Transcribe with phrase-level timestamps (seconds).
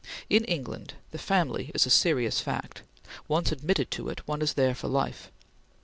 [0.31, 2.81] In England, the family is a serious fact;
[3.27, 5.29] once admitted to it, one is there for life.